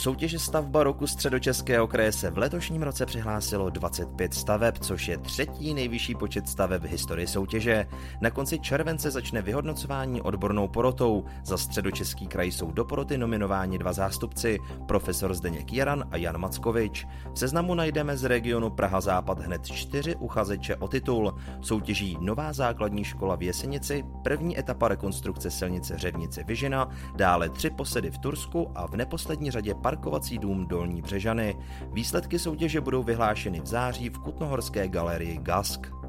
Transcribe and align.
Soutěže 0.00 0.38
stavba 0.38 0.84
roku 0.84 1.06
středočeského 1.06 1.86
kraje 1.86 2.12
se 2.12 2.30
v 2.30 2.38
letošním 2.38 2.82
roce 2.82 3.06
přihlásilo 3.06 3.70
25 3.70 4.34
staveb, 4.34 4.74
což 4.80 5.08
je 5.08 5.18
třetí 5.18 5.74
nejvyšší 5.74 6.14
počet 6.14 6.48
staveb 6.48 6.82
v 6.82 6.86
historii 6.86 7.26
soutěže. 7.26 7.86
Na 8.20 8.30
konci 8.30 8.58
července 8.58 9.10
začne 9.10 9.42
vyhodnocování 9.42 10.22
odbornou 10.22 10.68
porotou. 10.68 11.24
Za 11.44 11.56
středočeský 11.56 12.26
kraj 12.26 12.52
jsou 12.52 12.72
do 12.72 12.84
poroty 12.84 13.18
nominováni 13.18 13.78
dva 13.78 13.92
zástupci, 13.92 14.58
profesor 14.88 15.34
Zdeněk 15.34 15.72
Jaran 15.72 16.04
a 16.10 16.16
Jan 16.16 16.38
Mackovič. 16.38 17.06
V 17.34 17.38
seznamu 17.38 17.74
najdeme 17.74 18.16
z 18.16 18.24
regionu 18.24 18.70
Praha 18.70 19.00
Západ 19.00 19.38
hned 19.38 19.66
čtyři 19.66 20.16
uchazeče 20.16 20.76
o 20.76 20.88
titul. 20.88 21.34
Soutěží 21.60 22.16
Nová 22.20 22.52
základní 22.52 23.04
škola 23.04 23.36
v 23.36 23.42
Jesenici, 23.42 24.04
první 24.24 24.58
etapa 24.58 24.88
rekonstrukce 24.88 25.50
silnice 25.50 25.98
Řevnice 25.98 26.44
Vyžina, 26.44 26.88
dále 27.16 27.48
tři 27.48 27.70
posedy 27.70 28.10
v 28.10 28.18
Tursku 28.18 28.70
a 28.74 28.86
v 28.86 28.96
neposlední 28.96 29.50
řadě 29.50 29.74
parkovací 29.90 30.38
dům 30.38 30.66
Dolní 30.66 31.02
Břežany. 31.02 31.56
Výsledky 31.92 32.38
soutěže 32.38 32.80
budou 32.80 33.02
vyhlášeny 33.02 33.60
v 33.60 33.66
září 33.66 34.08
v 34.08 34.18
Kutnohorské 34.18 34.88
galerii 34.88 35.38
Gask. 35.42 35.99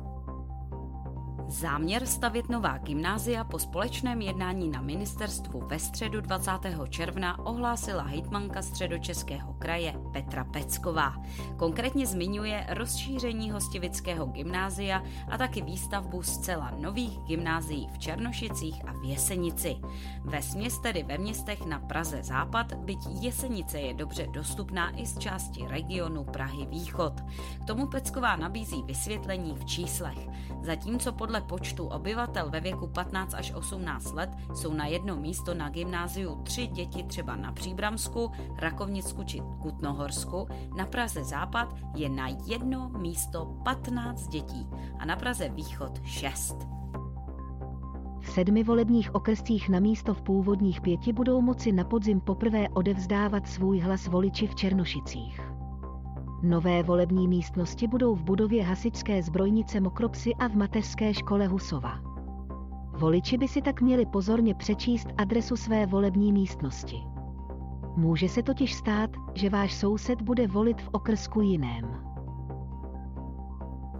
Záměr 1.52 2.06
stavět 2.06 2.50
nová 2.50 2.78
gymnázia 2.78 3.44
po 3.44 3.60
společném 3.60 4.22
jednání 4.22 4.70
na 4.70 4.82
ministerstvu 4.82 5.64
ve 5.68 5.80
středu 5.80 6.22
20. 6.22 6.52
června 6.90 7.40
ohlásila 7.40 8.04
hejtmanka 8.04 8.62
středočeského 8.62 9.54
kraje 9.54 9.94
Petra 10.14 10.44
Pecková. 10.44 11.14
Konkrétně 11.58 12.08
zmiňuje 12.08 12.68
rozšíření 12.70 13.52
hostivického 13.52 14.26
gymnázia 14.26 15.04
a 15.30 15.38
taky 15.38 15.62
výstavbu 15.62 16.24
zcela 16.24 16.72
nových 16.80 17.20
gymnázií 17.20 17.88
v 17.94 18.00
Černošicích 18.00 18.88
a 18.88 18.94
v 18.94 19.04
Jesenici. 19.04 19.76
Ve 20.24 20.42
směs 20.42 20.80
tedy 20.80 21.04
ve 21.04 21.18
městech 21.18 21.66
na 21.66 21.80
Praze 21.80 22.24
Západ, 22.24 22.74
byť 22.74 23.00
Jesenice 23.22 23.80
je 23.80 23.94
dobře 23.94 24.28
dostupná 24.28 25.00
i 25.00 25.06
z 25.06 25.18
části 25.18 25.68
regionu 25.68 26.24
Prahy 26.24 26.66
Východ. 26.66 27.22
K 27.64 27.68
tomu 27.68 27.88
Pecková 27.88 28.36
nabízí 28.36 28.84
vysvětlení 28.84 29.56
v 29.56 29.66
číslech. 29.66 30.18
Zatímco 30.62 31.12
podle 31.12 31.41
počtu 31.42 31.88
obyvatel 31.88 32.50
ve 32.50 32.60
věku 32.60 32.88
15 32.88 33.34
až 33.34 33.54
18 33.54 34.14
let 34.14 34.30
jsou 34.54 34.74
na 34.74 34.86
jedno 34.86 35.16
místo 35.16 35.54
na 35.54 35.70
gymnáziu 35.70 36.36
tři 36.44 36.68
děti 36.68 37.04
třeba 37.04 37.36
na 37.36 37.52
Příbramsku, 37.52 38.32
Rakovnicku 38.58 39.24
či 39.24 39.42
Kutnohorsku, 39.62 40.48
na 40.78 40.86
Praze 40.86 41.24
Západ 41.24 41.76
je 41.96 42.10
na 42.10 42.28
jedno 42.46 42.90
místo 42.90 43.46
15 43.64 44.28
dětí 44.28 44.68
a 45.00 45.06
na 45.06 45.16
Praze 45.16 45.50
Východ 45.50 46.02
6. 46.06 46.56
V 48.20 48.30
sedmi 48.30 48.64
volebních 48.64 49.16
okrescích 49.16 49.70
na 49.70 49.80
místo 49.80 50.14
v 50.14 50.22
původních 50.22 50.82
pěti 50.82 51.14
budou 51.14 51.42
moci 51.42 51.72
na 51.72 51.84
podzim 51.84 52.22
poprvé 52.22 52.70
odevzdávat 52.70 53.48
svůj 53.48 53.80
hlas 53.80 54.08
voliči 54.08 54.48
v 54.48 54.56
Černošicích. 54.56 55.51
Nové 56.44 56.84
volební 56.84 57.28
místnosti 57.28 57.88
budou 57.88 58.16
v 58.16 58.24
budově 58.24 58.64
hasičské 58.64 59.24
zbrojnice 59.24 59.80
Mokropsy 59.80 60.36
a 60.36 60.48
v 60.48 60.56
mateřské 60.56 61.14
škole 61.14 61.48
Husova. 61.48 62.00
Voliči 62.98 63.38
by 63.38 63.48
si 63.48 63.62
tak 63.62 63.82
měli 63.82 64.06
pozorně 64.06 64.56
přečíst 64.56 65.08
adresu 65.18 65.56
své 65.56 65.86
volební 65.86 66.34
místnosti. 66.34 66.98
Může 67.96 68.30
se 68.30 68.44
totiž 68.44 68.74
stát, 68.76 69.10
že 69.34 69.50
váš 69.50 69.74
soused 69.74 70.22
bude 70.22 70.48
volit 70.48 70.82
v 70.82 70.90
okrsku 70.92 71.42
jiném. 71.42 72.11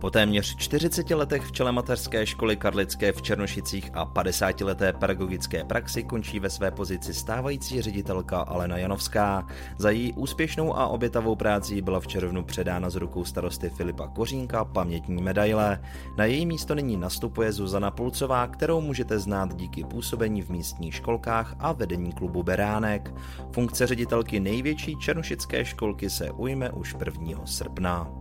Po 0.02 0.10
téměř 0.10 0.56
40 0.56 1.10
letech 1.10 1.44
v 1.44 1.52
čele 1.52 1.72
mateřské 1.72 2.26
školy 2.26 2.58
Karlické 2.58 3.12
v 3.12 3.22
Černošicích 3.22 3.92
a 3.94 4.06
50 4.06 4.62
leté 4.62 4.94
pedagogické 4.94 5.64
praxi 5.64 6.04
končí 6.04 6.40
ve 6.40 6.50
své 6.50 6.72
pozici 6.72 7.14
stávající 7.14 7.82
ředitelka 7.82 8.40
Alena 8.40 8.78
Janovská. 8.78 9.48
Za 9.78 9.90
její 9.90 10.14
úspěšnou 10.14 10.78
a 10.78 10.88
obětavou 10.88 11.36
práci 11.36 11.82
byla 11.82 12.00
v 12.00 12.08
červnu 12.08 12.44
předána 12.44 12.90
z 12.90 12.96
rukou 12.96 13.26
starosty 13.26 13.70
Filipa 13.70 14.08
Kořínka 14.08 14.66
pamětní 14.66 15.22
medaile. 15.22 15.82
Na 16.18 16.26
její 16.26 16.46
místo 16.46 16.76
nyní 16.76 16.98
nastupuje 16.98 17.52
Zuzana 17.52 17.92
Pulcová, 17.92 18.48
kterou 18.48 18.82
můžete 18.82 19.20
znát 19.20 19.56
díky 19.56 19.84
působení 19.84 20.42
v 20.42 20.50
místních 20.50 20.96
školkách 20.96 21.56
a 21.60 21.72
vedení 21.72 22.12
klubu 22.12 22.44
Beránek. 22.44 23.14
Funkce 23.52 23.88
ředitelky 23.88 24.40
největší 24.40 24.96
černošické 24.96 25.66
školky 25.66 26.10
se 26.10 26.32
ujme 26.32 26.70
už 26.70 26.96
1. 27.06 27.46
srpna. 27.46 28.21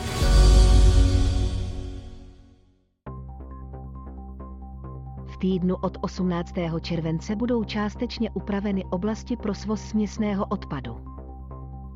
Týdnu 5.41 5.75
od 5.81 5.97
18. 6.01 6.53
července 6.81 7.35
budou 7.35 7.63
částečně 7.63 8.29
upraveny 8.31 8.85
oblasti 8.85 9.37
pro 9.37 9.53
svoz 9.53 9.81
směsného 9.81 10.45
odpadu. 10.45 10.97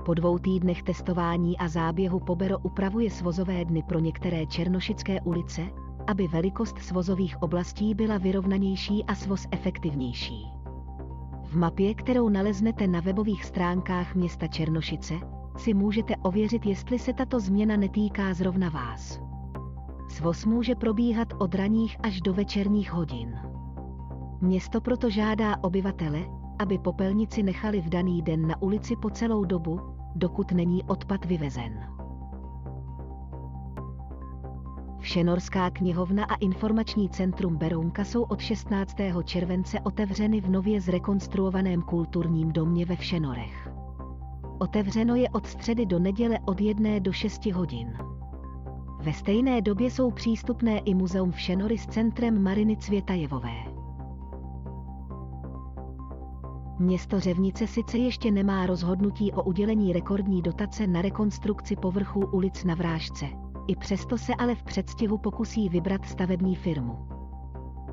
Po 0.06 0.14
dvou 0.14 0.40
týdnech 0.40 0.84
testování 0.84 1.58
a 1.58 1.68
záběhu 1.68 2.20
Pobero 2.20 2.60
upravuje 2.60 3.12
svozové 3.12 3.66
dny 3.66 3.84
pro 3.84 4.00
některé 4.00 4.46
černošické 4.46 5.22
ulice, 5.22 5.62
aby 6.08 6.28
velikost 6.28 6.78
svozových 6.78 7.44
oblastí 7.44 7.96
byla 7.96 8.18
vyrovnanější 8.18 9.04
a 9.04 9.16
svoz 9.16 9.48
efektivnější. 9.52 10.46
V 11.44 11.58
mapě, 11.58 11.94
kterou 11.94 12.30
naleznete 12.30 12.88
na 12.88 13.00
webových 13.00 13.46
stránkách 13.46 14.16
města 14.16 14.48
Černošice, 14.48 15.14
si 15.58 15.74
můžete 15.74 16.16
ověřit, 16.16 16.66
jestli 16.66 17.00
se 17.00 17.14
tato 17.14 17.40
změna 17.40 17.78
netýká 17.78 18.34
zrovna 18.34 18.70
vás. 18.70 19.25
Svoz 20.16 20.46
může 20.46 20.76
probíhat 20.76 21.28
od 21.38 21.56
raních 21.56 21.98
až 22.04 22.22
do 22.22 22.34
večerních 22.34 22.92
hodin. 22.92 23.40
Město 24.42 24.82
proto 24.82 25.10
žádá 25.10 25.56
obyvatele, 25.64 26.20
aby 26.60 26.78
popelnici 26.78 27.44
nechali 27.44 27.82
v 27.82 27.90
daný 27.90 28.22
den 28.22 28.48
na 28.48 28.62
ulici 28.62 28.96
po 28.96 29.10
celou 29.10 29.46
dobu, 29.46 29.80
dokud 30.16 30.52
není 30.52 30.84
odpad 30.84 31.26
vyvezen. 31.26 31.80
Všenorská 35.00 35.70
knihovna 35.70 36.26
a 36.26 36.36
informační 36.36 37.10
centrum 37.10 37.58
Berounka 37.58 38.04
jsou 38.04 38.24
od 38.24 38.40
16. 38.40 38.96
července 39.24 39.80
otevřeny 39.80 40.42
v 40.42 40.50
nově 40.50 40.82
zrekonstruovaném 40.82 41.82
kulturním 41.82 42.52
domě 42.52 42.86
ve 42.86 42.96
Všenorech. 42.96 43.70
Otevřeno 44.60 45.16
je 45.16 45.30
od 45.30 45.48
středy 45.48 45.86
do 45.86 46.00
neděle 46.00 46.40
od 46.46 46.62
1 46.62 47.00
do 47.00 47.12
6 47.12 47.46
hodin. 47.46 47.98
Ve 49.06 49.14
stejné 49.14 49.62
době 49.62 49.92
jsou 49.92 50.12
přístupné 50.12 50.78
i 50.78 50.94
muzeum 50.94 51.32
Všenory 51.32 51.78
s 51.78 51.86
centrem 51.86 52.44
Mariny 52.44 52.78
Cvětajevové. 52.78 53.56
Město 56.80 57.20
Řevnice 57.20 57.68
sice 57.68 57.98
ještě 57.98 58.32
nemá 58.32 58.66
rozhodnutí 58.66 59.32
o 59.32 59.44
udělení 59.44 59.94
rekordní 59.94 60.42
dotace 60.42 60.88
na 60.88 61.02
rekonstrukci 61.02 61.76
povrchů 61.76 62.20
ulic 62.20 62.64
na 62.64 62.76
Vrážce. 62.76 63.26
I 63.68 63.76
přesto 63.76 64.18
se 64.18 64.36
ale 64.36 64.56
v 64.56 64.64
předstihu 64.64 65.18
pokusí 65.18 65.70
vybrat 65.70 66.06
stavební 66.06 66.56
firmu. 66.56 67.08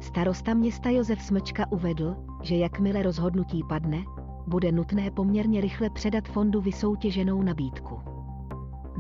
Starosta 0.01 0.55
města 0.55 0.91
Josef 0.91 1.23
Smečka 1.23 1.73
uvedl, 1.73 2.17
že 2.43 2.57
jakmile 2.57 3.03
rozhodnutí 3.03 3.63
padne, 3.69 4.05
bude 4.47 4.73
nutné 4.73 5.11
poměrně 5.11 5.61
rychle 5.61 5.91
předat 5.91 6.29
fondu 6.29 6.61
vysoutěženou 6.61 7.43
nabídku. 7.43 8.12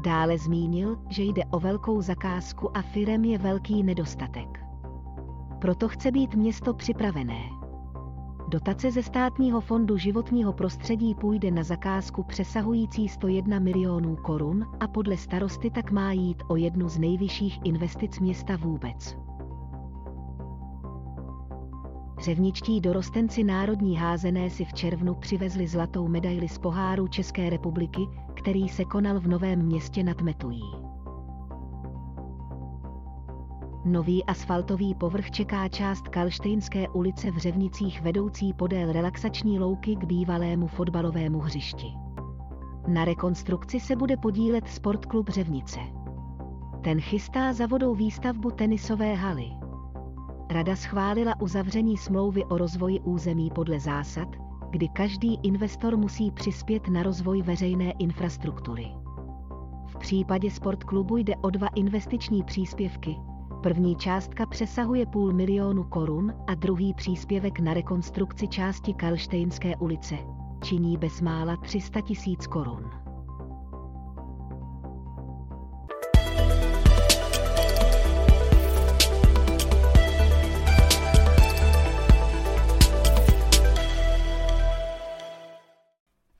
Dále 0.04 0.38
zmínil, 0.38 0.98
že 1.08 1.22
jde 1.22 1.44
o 1.44 1.60
velkou 1.60 2.00
zakázku 2.02 2.76
a 2.76 2.82
firem 2.82 3.24
je 3.24 3.38
velký 3.38 3.82
nedostatek. 3.82 4.64
Proto 5.60 5.88
chce 5.88 6.10
být 6.10 6.34
město 6.34 6.74
připravené. 6.74 7.40
Dotace 8.48 8.90
ze 8.90 9.02
státního 9.02 9.60
fondu 9.60 9.96
životního 9.96 10.52
prostředí 10.52 11.14
půjde 11.14 11.50
na 11.50 11.62
zakázku 11.62 12.22
přesahující 12.22 13.08
101 13.08 13.58
milionů 13.58 14.16
korun 14.16 14.66
a 14.80 14.88
podle 14.88 15.16
starosty 15.16 15.70
tak 15.70 15.90
má 15.90 16.12
jít 16.12 16.42
o 16.48 16.56
jednu 16.56 16.88
z 16.88 16.98
nejvyšších 16.98 17.60
investic 17.64 18.20
města 18.20 18.56
vůbec. 18.56 19.16
Řevničtí 22.22 22.80
dorostenci 22.80 23.44
národní 23.44 23.96
házené 23.96 24.50
si 24.50 24.64
v 24.64 24.72
červnu 24.72 25.14
přivezli 25.14 25.68
zlatou 25.68 26.08
medaili 26.08 26.48
z 26.48 26.58
poháru 26.58 27.08
České 27.08 27.50
republiky, 27.50 28.00
který 28.34 28.68
se 28.68 28.84
konal 28.84 29.20
v 29.20 29.28
Novém 29.28 29.62
městě 29.62 30.02
nad 30.02 30.20
Metují. 30.20 30.62
Nový 33.84 34.24
asfaltový 34.24 34.94
povrch 34.94 35.30
čeká 35.30 35.68
část 35.68 36.08
Kalštejnské 36.08 36.88
ulice 36.88 37.30
v 37.30 37.36
Řevnicích 37.36 38.02
vedoucí 38.02 38.52
podél 38.52 38.92
relaxační 38.92 39.58
louky 39.58 39.96
k 39.96 40.04
bývalému 40.04 40.66
fotbalovému 40.66 41.38
hřišti. 41.38 41.86
Na 42.88 43.04
rekonstrukci 43.04 43.80
se 43.80 43.96
bude 43.96 44.16
podílet 44.16 44.68
Sportklub 44.68 45.28
Řevnice. 45.28 45.80
Ten 46.84 47.00
chystá 47.00 47.52
za 47.52 47.66
vodou 47.66 47.94
výstavbu 47.94 48.50
tenisové 48.50 49.14
haly. 49.14 49.61
Rada 50.52 50.76
schválila 50.76 51.40
uzavření 51.40 51.96
smlouvy 51.96 52.44
o 52.44 52.58
rozvoji 52.58 53.00
území 53.00 53.50
podle 53.54 53.80
zásad, 53.80 54.28
kdy 54.70 54.88
každý 54.88 55.38
investor 55.42 55.96
musí 55.96 56.30
přispět 56.30 56.88
na 56.88 57.02
rozvoj 57.02 57.42
veřejné 57.42 57.90
infrastruktury. 57.90 58.86
V 59.86 59.96
případě 59.96 60.50
sportklubu 60.50 61.16
jde 61.16 61.36
o 61.36 61.50
dva 61.50 61.68
investiční 61.74 62.42
příspěvky. 62.42 63.16
První 63.62 63.96
částka 63.96 64.46
přesahuje 64.46 65.06
půl 65.06 65.32
milionu 65.32 65.84
korun 65.84 66.32
a 66.46 66.54
druhý 66.54 66.94
příspěvek 66.94 67.60
na 67.60 67.74
rekonstrukci 67.74 68.48
části 68.48 68.94
Karlštejnské 68.94 69.76
ulice 69.76 70.18
činí 70.62 70.96
bezmála 70.96 71.56
300 71.56 72.00
tisíc 72.00 72.46
korun. 72.46 73.01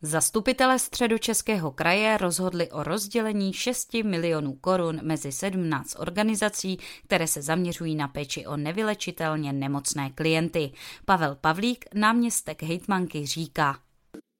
Zastupitelé 0.04 0.78
středočeského 0.78 1.70
kraje 1.70 2.18
rozhodli 2.18 2.70
o 2.70 2.82
rozdělení 2.82 3.52
6 3.52 3.94
milionů 3.94 4.52
korun 4.52 5.00
mezi 5.02 5.32
17 5.32 5.96
organizací, 5.98 6.78
které 7.04 7.26
se 7.26 7.42
zaměřují 7.42 7.94
na 7.94 8.08
péči 8.08 8.46
o 8.46 8.56
nevylečitelně 8.56 9.52
nemocné 9.52 10.10
klienty. 10.10 10.72
Pavel 11.04 11.36
Pavlík, 11.40 11.84
náměstek 11.94 12.62
hejtmanky, 12.62 13.26
říká. 13.26 13.78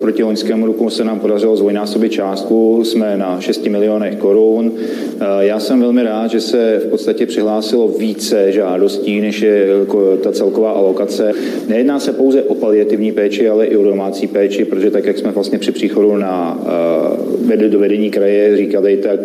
Proti 0.03 0.23
loňskému 0.23 0.67
roku 0.67 0.91
se 0.91 1.05
nám 1.05 1.21
podařilo 1.21 1.57
zvojnásobit 1.57 2.13
částku, 2.13 2.85
jsme 2.85 3.17
na 3.17 3.41
6 3.41 3.67
milionech 3.67 4.17
korun. 4.17 4.73
Já 5.41 5.61
jsem 5.61 5.81
velmi 5.81 6.03
rád, 6.03 6.31
že 6.31 6.41
se 6.41 6.81
v 6.85 6.91
podstatě 6.91 7.27
přihlásilo 7.27 7.89
více 7.89 8.53
žádostí, 8.53 9.21
než 9.21 9.41
je 9.41 9.67
ta 10.23 10.33
celková 10.33 10.71
alokace. 10.71 11.33
Nejedná 11.69 12.01
se 12.01 12.13
pouze 12.13 12.43
o 12.43 12.55
paliativní 12.55 13.13
péči, 13.13 13.49
ale 13.49 13.67
i 13.67 13.77
o 13.77 13.85
domácí 13.85 14.27
péči, 14.27 14.65
protože 14.65 14.91
tak, 14.91 15.07
jak 15.07 15.19
jsme 15.19 15.31
vlastně 15.31 15.59
při 15.59 15.73
příchodu 15.73 16.17
na 16.17 16.65
do 17.69 17.79
vedení 17.79 18.11
kraje 18.11 18.57
říkali, 18.57 18.97
tak 18.97 19.21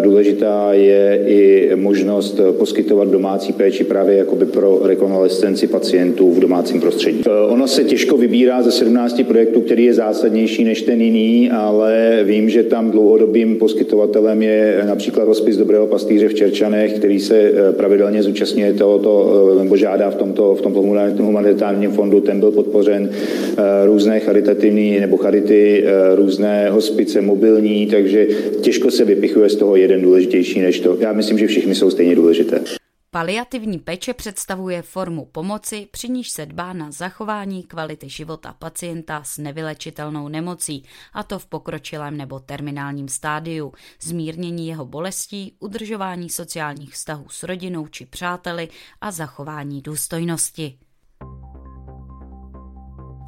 důležitá 0.00 0.68
je 0.72 1.20
i 1.26 1.70
možnost 1.76 2.40
poskytovat 2.58 3.08
domácí 3.08 3.52
péči 3.52 3.84
právě 3.84 4.16
jakoby 4.16 4.46
pro 4.46 4.80
rekonvalescenci 4.82 5.66
pacientů 5.66 6.30
v 6.30 6.40
domácím 6.40 6.80
prostředí. 6.80 7.24
Ono 7.48 7.68
se 7.68 7.84
těžko 7.84 8.16
vybírá 8.16 8.62
ze 8.62 8.72
17 8.72 9.22
projektů, 9.28 9.60
který 9.60 9.84
je 9.84 9.94
zásadnější 9.96 10.64
než 10.64 10.82
ten 10.82 11.00
jiný, 11.00 11.50
ale 11.50 12.20
vím, 12.24 12.50
že 12.50 12.62
tam 12.62 12.90
dlouhodobým 12.90 13.56
poskytovatelem 13.56 14.42
je 14.42 14.82
například 14.86 15.24
rozpis 15.24 15.56
Dobrého 15.56 15.86
pastýře 15.86 16.28
v 16.28 16.34
Čerčanech, 16.34 16.92
který 16.92 17.20
se 17.20 17.36
eh, 17.38 17.72
pravidelně 17.72 18.22
zúčastňuje 18.22 18.72
tohoto, 18.72 19.12
eh, 19.52 19.62
nebo 19.62 19.76
žádá 19.76 20.10
v 20.10 20.14
tomto, 20.14 20.54
v 20.54 20.62
tomto 20.62 20.80
humanitárním 21.22 21.90
fondu. 21.90 22.20
Ten 22.20 22.40
byl 22.40 22.50
podpořen 22.50 23.10
eh, 23.10 23.86
různé 23.86 24.20
charitativní 24.20 25.00
nebo 25.00 25.16
charity, 25.16 25.84
různé 26.14 26.70
hospice 26.70 27.20
mobilní, 27.20 27.86
takže 27.86 28.26
těžko 28.60 28.90
se 28.90 29.04
vypichuje 29.04 29.48
z 29.48 29.56
toho 29.56 29.76
jeden 29.76 30.02
důležitější 30.02 30.60
než 30.60 30.80
to. 30.80 30.96
Já 31.00 31.12
myslím, 31.12 31.38
že 31.38 31.46
všichni 31.46 31.74
jsou 31.74 31.90
stejně 31.90 32.14
důležité. 32.14 32.85
Paliativní 33.16 33.78
péče 33.78 34.14
představuje 34.14 34.82
formu 34.82 35.24
pomoci, 35.24 35.88
při 35.90 36.08
níž 36.08 36.30
se 36.30 36.46
dbá 36.46 36.72
na 36.72 36.90
zachování 36.90 37.62
kvality 37.62 38.08
života 38.08 38.52
pacienta 38.52 39.22
s 39.22 39.38
nevylečitelnou 39.38 40.28
nemocí, 40.28 40.84
a 41.12 41.22
to 41.22 41.38
v 41.38 41.46
pokročilém 41.46 42.16
nebo 42.16 42.40
terminálním 42.40 43.08
stádiu, 43.08 43.72
zmírnění 44.00 44.68
jeho 44.68 44.86
bolestí, 44.86 45.56
udržování 45.58 46.30
sociálních 46.30 46.92
vztahů 46.92 47.28
s 47.28 47.42
rodinou 47.42 47.86
či 47.86 48.06
přáteli 48.06 48.68
a 49.00 49.10
zachování 49.10 49.82
důstojnosti. 49.82 50.78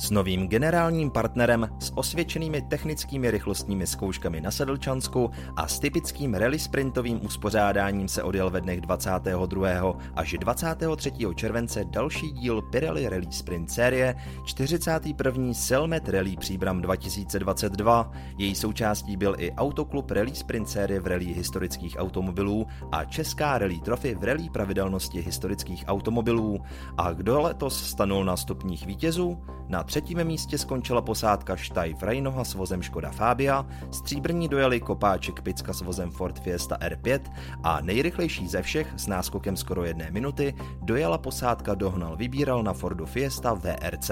S 0.00 0.10
novým 0.10 0.48
generálním 0.48 1.10
partnerem, 1.10 1.68
s 1.78 1.92
osvědčenými 1.94 2.62
technickými 2.62 3.30
rychlostními 3.30 3.86
zkouškami 3.86 4.40
na 4.40 4.50
Sedlčansku 4.50 5.30
a 5.56 5.68
s 5.68 5.78
typickým 5.78 6.34
rally 6.34 6.58
sprintovým 6.58 7.26
uspořádáním 7.26 8.08
se 8.08 8.22
odjel 8.22 8.50
ve 8.50 8.60
dnech 8.60 8.80
22. 8.80 9.98
až 10.14 10.36
23. 10.40 11.12
července 11.34 11.84
další 11.84 12.32
díl 12.32 12.62
Pirelli 12.62 13.08
Rally 13.08 13.26
Sprint 13.30 13.70
série 13.70 14.14
41. 14.44 15.54
Selmet 15.54 16.08
Rally 16.08 16.36
Příbram 16.36 16.82
2022. 16.82 18.12
Její 18.38 18.54
součástí 18.54 19.16
byl 19.16 19.34
i 19.38 19.52
Autoklub 19.52 20.10
Rally 20.10 20.34
Sprint 20.34 20.68
série 20.68 21.00
v 21.00 21.06
rally 21.06 21.24
historických 21.24 21.96
automobilů 21.98 22.66
a 22.92 23.04
Česká 23.04 23.58
rally 23.58 23.80
trofy 23.80 24.14
v 24.14 24.24
rally 24.24 24.50
pravidelnosti 24.50 25.20
historických 25.20 25.84
automobilů. 25.86 26.58
A 26.96 27.12
kdo 27.12 27.40
letos 27.40 27.88
stanul 27.88 28.24
na 28.24 28.36
stupních 28.36 28.86
vítězů? 28.86 29.38
Na 29.68 29.87
třetím 29.88 30.24
místě 30.24 30.58
skončila 30.58 31.02
posádka 31.02 31.56
Štajf 31.56 32.02
Rejnoha 32.02 32.44
s 32.44 32.54
vozem 32.54 32.82
Škoda 32.82 33.10
Fabia, 33.10 33.66
stříbrní 33.90 34.48
dojeli 34.48 34.80
Kopáček 34.80 35.42
Picka 35.42 35.72
s 35.72 35.82
vozem 35.82 36.10
Ford 36.10 36.38
Fiesta 36.40 36.76
R5 36.76 37.20
a 37.62 37.80
nejrychlejší 37.80 38.48
ze 38.48 38.62
všech 38.62 38.94
s 38.96 39.06
náskokem 39.06 39.56
skoro 39.56 39.84
jedné 39.84 40.10
minuty 40.10 40.54
dojela 40.82 41.18
posádka 41.18 41.74
Dohnal 41.74 42.16
Vybíral 42.16 42.62
na 42.62 42.72
Fordu 42.72 43.06
Fiesta 43.06 43.54
VRC. 43.54 44.10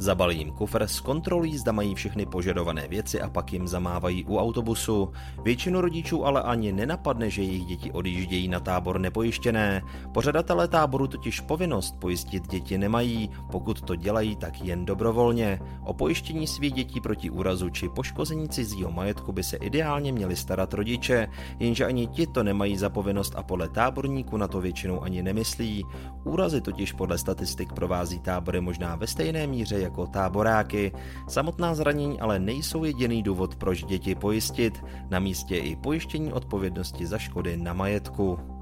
Zabalí 0.00 0.38
jim 0.38 0.50
kufr, 0.50 0.86
zkontrolují, 0.86 1.58
zda 1.58 1.72
mají 1.72 1.94
všechny 1.94 2.26
požadované 2.26 2.88
věci 2.88 3.20
a 3.20 3.30
pak 3.30 3.52
jim 3.52 3.68
zamávají 3.68 4.24
u 4.24 4.38
autobusu. 4.38 5.12
Většinu 5.44 5.80
rodičů 5.80 6.26
ale 6.26 6.42
ani 6.42 6.72
nenapadne, 6.72 7.30
že 7.30 7.42
jejich 7.42 7.64
děti 7.64 7.92
odjíždějí 7.92 8.48
na 8.48 8.60
tábor 8.60 9.00
nepojištěné. 9.00 9.82
Pořadatelé 10.14 10.68
táboru 10.68 11.06
totiž 11.06 11.40
povinnost 11.40 11.96
pojistit 11.98 12.48
děti 12.48 12.78
nemají, 12.78 13.30
pokud 13.50 13.80
to 13.80 13.96
dělají, 13.96 14.36
tak 14.36 14.60
jen 14.60 14.84
dobrovolně. 14.84 15.60
O 15.84 15.94
pojištění 15.94 16.46
svých 16.46 16.72
dětí 16.72 17.00
proti 17.00 17.30
úrazu 17.30 17.70
či 17.70 17.88
poškození 17.88 18.48
cizího 18.48 18.90
majetku 18.90 19.32
by 19.32 19.42
se 19.42 19.56
ideálně 19.56 20.12
měli 20.12 20.36
starat 20.36 20.74
rodiče, 20.74 21.28
jenže 21.58 21.86
ani 21.86 22.06
ti 22.06 22.26
to 22.26 22.42
nemají 22.42 22.76
za 22.76 22.88
povinnost 22.88 23.34
a 23.36 23.42
podle 23.42 23.68
táborníků 23.68 24.36
na 24.36 24.48
to 24.48 24.60
většinou 24.60 25.02
ani 25.02 25.22
nemyslí. 25.22 25.84
Úrazy 26.24 26.60
totiž 26.60 26.92
podle 26.92 27.18
statistik 27.18 27.72
provází 27.72 28.20
tábory 28.20 28.60
možná 28.60 28.96
ve 28.96 29.06
stejné 29.06 29.46
míře 29.46 29.80
jako 29.80 29.89
táboráky. 30.06 30.92
Samotná 31.28 31.74
zranění 31.74 32.20
ale 32.20 32.38
nejsou 32.38 32.84
jediný 32.84 33.22
důvod, 33.22 33.56
proč 33.56 33.84
děti 33.84 34.14
pojistit. 34.14 34.84
Na 35.10 35.18
místě 35.18 35.56
i 35.56 35.76
pojištění 35.76 36.32
odpovědnosti 36.32 37.06
za 37.06 37.18
škody 37.18 37.56
na 37.56 37.72
majetku. 37.72 38.59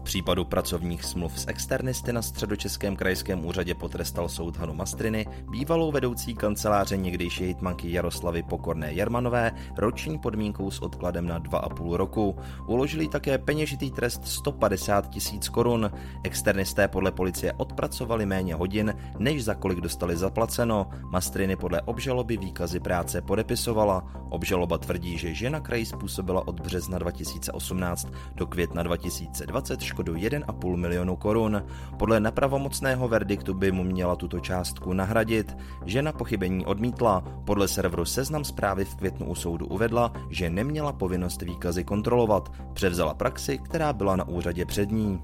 V 0.00 0.02
případu 0.02 0.44
pracovních 0.44 1.04
smluv 1.04 1.40
s 1.40 1.48
externisty 1.48 2.12
na 2.12 2.22
středočeském 2.22 2.96
krajském 2.96 3.46
úřadě 3.46 3.74
potrestal 3.74 4.28
soud 4.28 4.56
Hanu 4.56 4.74
Mastriny, 4.74 5.26
bývalou 5.50 5.92
vedoucí 5.92 6.34
kanceláře 6.34 6.96
někdejší 6.96 7.44
hejtmanky 7.44 7.92
Jaroslavy 7.92 8.42
Pokorné 8.42 8.92
Jermanové, 8.92 9.52
roční 9.76 10.18
podmínkou 10.18 10.70
s 10.70 10.82
odkladem 10.82 11.26
na 11.26 11.40
2,5 11.40 11.94
roku. 11.94 12.36
Uložili 12.66 13.08
také 13.08 13.38
peněžitý 13.38 13.90
trest 13.90 14.26
150 14.26 15.10
tisíc 15.10 15.48
korun. 15.48 15.90
Externisté 16.24 16.88
podle 16.88 17.12
policie 17.12 17.52
odpracovali 17.52 18.26
méně 18.26 18.54
hodin, 18.54 18.94
než 19.18 19.44
za 19.44 19.54
kolik 19.54 19.80
dostali 19.80 20.16
zaplaceno. 20.16 20.90
Mastriny 21.10 21.56
podle 21.56 21.82
obžaloby 21.82 22.36
výkazy 22.36 22.80
práce 22.80 23.22
podepisovala. 23.22 24.04
Obžaloba 24.30 24.78
tvrdí, 24.78 25.18
že 25.18 25.34
žena 25.34 25.60
kraji 25.60 25.86
způsobila 25.86 26.48
od 26.48 26.60
března 26.60 26.98
2018 26.98 28.08
do 28.34 28.46
května 28.46 28.82
2020 28.82 29.80
škody 29.80 29.99
do 30.02 30.12
1,5 30.12 30.76
milionu 30.76 31.16
korun. 31.16 31.62
Podle 31.98 32.20
nepravomocného 32.20 33.08
verdiktu 33.08 33.54
by 33.54 33.72
mu 33.72 33.84
měla 33.84 34.16
tuto 34.16 34.40
částku 34.40 34.92
nahradit. 34.92 35.56
Žena 35.86 36.12
pochybení 36.12 36.66
odmítla. 36.66 37.20
Podle 37.44 37.68
serveru 37.68 38.04
Seznam 38.04 38.44
zprávy 38.44 38.84
v 38.84 38.94
květnu 38.94 39.26
u 39.26 39.34
soudu 39.34 39.66
uvedla, 39.66 40.12
že 40.30 40.50
neměla 40.50 40.92
povinnost 40.92 41.42
výkazy 41.42 41.84
kontrolovat. 41.84 42.52
Převzala 42.72 43.14
praxi, 43.14 43.58
která 43.58 43.92
byla 43.92 44.16
na 44.16 44.28
úřadě 44.28 44.66
před 44.66 44.90
ní. 44.90 45.22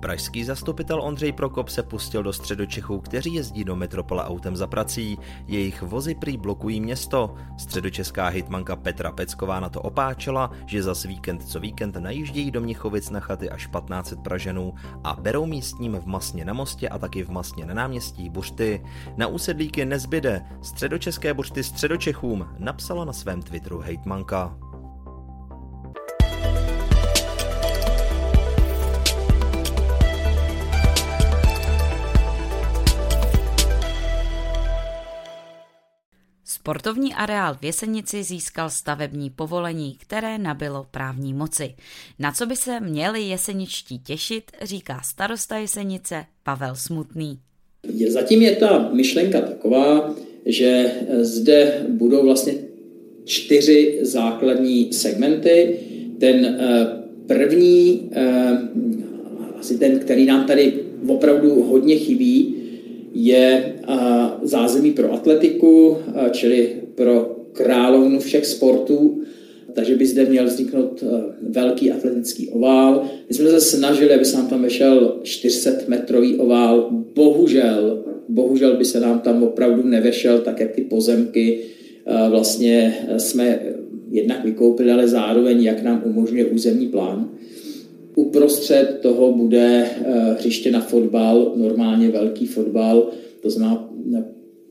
Pražský 0.00 0.44
zastupitel 0.44 1.02
Ondřej 1.02 1.32
Prokop 1.32 1.68
se 1.68 1.82
pustil 1.82 2.22
do 2.22 2.32
středočechů, 2.32 3.00
kteří 3.00 3.34
jezdí 3.34 3.64
do 3.64 3.76
metropole 3.76 4.24
autem 4.24 4.56
za 4.56 4.66
prací. 4.66 5.18
Jejich 5.46 5.82
vozy 5.82 6.14
prý 6.14 6.36
blokují 6.36 6.80
město. 6.80 7.34
Středočeská 7.58 8.26
hitmanka 8.26 8.76
Petra 8.76 9.12
Pecková 9.12 9.60
na 9.60 9.68
to 9.68 9.82
opáčela, 9.82 10.50
že 10.66 10.82
za 10.82 10.94
víkend 11.06 11.48
co 11.48 11.60
víkend 11.60 11.96
najíždějí 11.96 12.50
do 12.50 12.60
Mnichovic 12.60 13.10
na 13.10 13.20
chaty 13.20 13.50
až 13.50 13.66
1500 13.66 14.20
Praženů 14.20 14.74
a 15.04 15.16
berou 15.20 15.46
místním 15.46 15.96
v 15.96 16.06
Masně 16.06 16.44
na 16.44 16.52
mostě 16.52 16.88
a 16.88 16.98
taky 16.98 17.22
v 17.24 17.28
Masně 17.28 17.66
na 17.66 17.74
náměstí 17.74 18.30
buřty. 18.30 18.84
Na 19.16 19.26
úsedlíky 19.26 19.84
nezbyde. 19.84 20.44
Středočeské 20.62 21.34
buřty 21.34 21.64
středočechům 21.64 22.48
napsala 22.58 23.04
na 23.04 23.12
svém 23.12 23.42
Twitteru 23.42 23.78
hejtmanka. 23.78 24.56
Sportovní 36.66 37.14
areál 37.14 37.54
v 37.60 37.64
Jesenici 37.64 38.22
získal 38.22 38.70
stavební 38.70 39.30
povolení, 39.30 39.96
které 40.00 40.38
nabilo 40.38 40.86
právní 40.90 41.34
moci. 41.34 41.74
Na 42.18 42.32
co 42.32 42.46
by 42.46 42.56
se 42.56 42.80
měli 42.80 43.22
jeseničtí 43.22 43.98
těšit, 43.98 44.42
říká 44.62 45.00
starosta 45.04 45.56
Jesenice 45.56 46.24
Pavel 46.42 46.74
Smutný. 46.74 47.38
Zatím 48.08 48.42
je 48.42 48.56
ta 48.56 48.90
myšlenka 48.92 49.40
taková, 49.40 50.14
že 50.46 50.90
zde 51.20 51.86
budou 51.88 52.24
vlastně 52.24 52.54
čtyři 53.24 53.98
základní 54.02 54.92
segmenty. 54.92 55.78
Ten 56.20 56.44
eh, 56.44 56.86
první, 57.26 58.10
eh, 58.12 58.58
asi 59.58 59.78
ten, 59.78 59.98
který 59.98 60.26
nám 60.26 60.46
tady 60.46 60.72
opravdu 61.08 61.62
hodně 61.62 61.96
chybí, 61.96 62.55
je 63.18 63.74
zázemí 64.42 64.92
pro 64.92 65.12
atletiku, 65.12 65.96
čili 66.30 66.72
pro 66.94 67.36
královnu 67.52 68.20
všech 68.20 68.46
sportů, 68.46 69.22
takže 69.72 69.96
by 69.96 70.06
zde 70.06 70.24
měl 70.24 70.46
vzniknout 70.46 71.04
velký 71.42 71.90
atletický 71.90 72.48
ovál. 72.48 73.02
My 73.28 73.34
jsme 73.34 73.50
se 73.50 73.60
snažili, 73.60 74.14
aby 74.14 74.24
se 74.24 74.36
nám 74.36 74.46
tam 74.46 74.62
vešel 74.62 75.20
400 75.22 75.70
metrový 75.88 76.36
ovál. 76.36 76.90
Bohužel, 77.14 78.04
bohužel 78.28 78.76
by 78.76 78.84
se 78.84 79.00
nám 79.00 79.20
tam 79.20 79.42
opravdu 79.42 79.82
nevešel, 79.82 80.38
tak 80.38 80.60
jak 80.60 80.70
ty 80.70 80.82
pozemky 80.82 81.58
vlastně 82.30 82.94
jsme 83.16 83.60
jednak 84.10 84.44
vykoupili, 84.44 84.92
ale 84.92 85.08
zároveň 85.08 85.62
jak 85.62 85.82
nám 85.82 86.02
umožňuje 86.04 86.44
územní 86.44 86.86
plán. 86.86 87.28
Uprostřed 88.18 88.98
toho 89.02 89.32
bude 89.32 89.86
eh, 89.86 90.34
hřiště 90.38 90.70
na 90.70 90.80
fotbal, 90.80 91.52
normálně 91.56 92.08
velký 92.08 92.46
fotbal, 92.46 93.10
to 93.42 93.50
znamená 93.50 93.90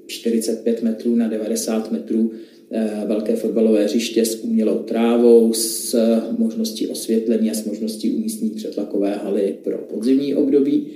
45 0.07 0.83
metrů 0.83 1.15
na 1.15 1.27
90 1.27 1.91
metrů 1.91 2.31
eh, 2.71 3.03
velké 3.07 3.35
fotbalové 3.35 3.83
hřiště 3.83 4.25
s 4.25 4.43
umělou 4.43 4.77
trávou, 4.77 5.53
s 5.53 5.95
možností 6.37 6.87
osvětlení 6.87 7.51
a 7.51 7.53
s 7.53 7.65
možností 7.65 8.11
umístění 8.11 8.51
přetlakové 8.51 9.15
haly 9.15 9.55
pro 9.63 9.77
podzimní 9.77 10.35
období. 10.35 10.87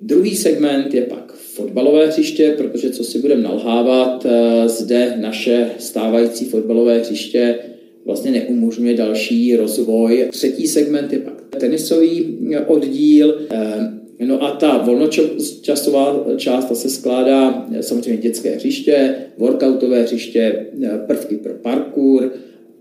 Druhý 0.00 0.36
segment 0.36 0.94
je 0.94 1.02
pak 1.02 1.32
fotbalové 1.32 2.06
hřiště, 2.06 2.54
protože 2.58 2.90
co 2.90 3.04
si 3.04 3.18
budeme 3.18 3.42
nalhávat, 3.42 4.26
eh, 4.26 4.68
zde 4.68 5.16
naše 5.20 5.70
stávající 5.78 6.44
fotbalové 6.44 6.98
hřiště 6.98 7.58
vlastně 8.04 8.30
neumožňuje 8.30 8.94
další 8.94 9.56
rozvoj. 9.56 10.28
Třetí 10.30 10.66
segment 10.66 11.12
je 11.12 11.18
pak 11.18 11.45
tenisový 11.60 12.38
oddíl. 12.66 13.46
Eh, 13.50 14.24
no 14.26 14.42
a 14.42 14.50
ta 14.50 14.78
volnočasová 14.78 16.24
část 16.36 16.64
ta 16.64 16.74
se 16.74 16.90
skládá 16.90 17.66
eh, 17.74 17.82
samozřejmě 17.82 18.22
dětské 18.22 18.50
hřiště, 18.50 19.16
workoutové 19.38 20.02
hřiště, 20.02 20.66
eh, 20.84 20.98
prvky 21.06 21.36
pro 21.36 21.54
parkour 21.54 22.32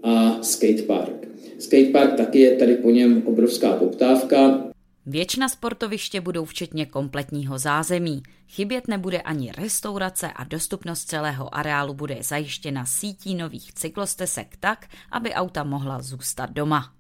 a 0.04 0.40
skatepark. 0.42 1.28
Skatepark 1.60 2.14
taky 2.14 2.40
je 2.40 2.56
tady 2.56 2.76
po 2.76 2.90
něm 2.90 3.22
obrovská 3.26 3.74
poptávka. 3.74 4.66
Většina 5.06 5.50
sportoviště 5.50 6.22
budou 6.22 6.46
včetně 6.46 6.86
kompletního 6.86 7.60
zázemí. 7.60 8.24
Chybět 8.48 8.88
nebude 8.88 9.22
ani 9.22 9.52
restaurace 9.58 10.32
a 10.36 10.44
dostupnost 10.44 11.04
celého 11.04 11.56
areálu 11.56 11.94
bude 11.94 12.18
zajištěna 12.22 12.86
sítí 12.86 13.36
nových 13.36 13.74
cyklostesek 13.74 14.48
tak, 14.60 14.88
aby 15.12 15.34
auta 15.34 15.64
mohla 15.64 16.02
zůstat 16.02 16.50
doma. 16.50 16.95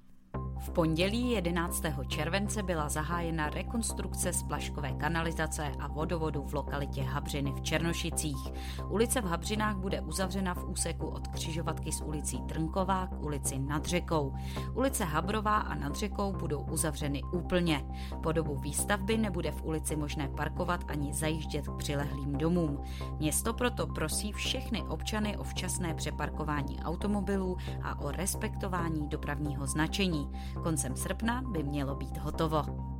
V 0.65 0.69
pondělí 0.69 1.31
11. 1.31 1.83
července 2.07 2.63
byla 2.63 2.89
zahájena 2.89 3.49
rekonstrukce 3.49 4.33
splaškové 4.33 4.91
kanalizace 4.91 5.71
a 5.79 5.87
vodovodu 5.87 6.43
v 6.43 6.53
lokalitě 6.53 7.03
Habřiny 7.03 7.51
v 7.51 7.61
Černošicích. 7.61 8.51
Ulice 8.89 9.21
v 9.21 9.25
Habřinách 9.25 9.77
bude 9.77 10.01
uzavřena 10.01 10.53
v 10.53 10.69
úseku 10.69 11.07
od 11.07 11.27
křižovatky 11.27 11.91
s 11.91 12.01
ulicí 12.01 12.41
Trnková 12.41 13.07
k 13.07 13.23
ulici 13.23 13.59
nad 13.59 13.85
řekou. 13.85 14.33
Ulice 14.73 15.03
Habrová 15.03 15.57
a 15.57 15.75
nad 15.75 15.95
řekou 15.95 16.33
budou 16.33 16.61
uzavřeny 16.61 17.23
úplně. 17.23 17.85
Po 18.23 18.31
dobu 18.31 18.55
výstavby 18.55 19.17
nebude 19.17 19.51
v 19.51 19.63
ulici 19.63 19.95
možné 19.95 20.27
parkovat 20.27 20.83
ani 20.87 21.13
zajíždět 21.13 21.67
k 21.67 21.77
přilehlým 21.77 22.37
domům. 22.37 22.83
Město 23.19 23.53
proto 23.53 23.87
prosí 23.87 24.31
všechny 24.31 24.83
občany 24.83 25.37
o 25.37 25.43
včasné 25.43 25.93
přeparkování 25.93 26.79
automobilů 26.83 27.57
a 27.83 27.99
o 27.99 28.11
respektování 28.11 29.07
dopravního 29.07 29.67
značení. 29.67 30.29
Koncem 30.63 30.95
srpna 30.95 31.41
by 31.41 31.63
mělo 31.63 31.95
být 31.95 32.17
hotovo. 32.17 32.94